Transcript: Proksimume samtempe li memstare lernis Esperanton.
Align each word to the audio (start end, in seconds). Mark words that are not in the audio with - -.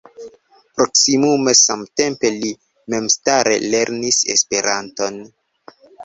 Proksimume 0.77 1.51
samtempe 1.57 2.31
li 2.37 2.49
memstare 2.93 3.53
lernis 3.73 4.17
Esperanton. 4.37 5.21